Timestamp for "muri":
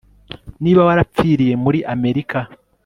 1.63-1.79